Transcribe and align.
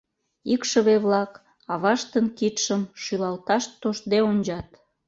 Икшыве-влак, 0.53 1.31
аваштын 1.73 2.25
кидшым 2.37 2.81
шӱлалташ 3.01 3.63
тоштде 3.81 4.17
ончат. 4.29 4.67